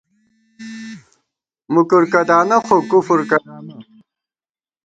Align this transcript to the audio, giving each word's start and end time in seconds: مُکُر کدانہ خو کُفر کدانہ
مُکُر 1.73 2.03
کدانہ 2.11 2.57
خو 2.65 2.77
کُفر 2.89 3.19
کدانہ 3.29 3.75